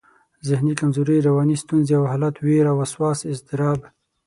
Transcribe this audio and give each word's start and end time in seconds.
ذهني 0.47 0.73
کمزوري، 0.81 1.17
رواني 1.27 1.55
ستونزې 1.63 1.93
او 1.99 2.05
حالت، 2.11 2.35
وېره، 2.45 2.71
وسواس، 2.79 3.19
اضطراب 3.31 3.79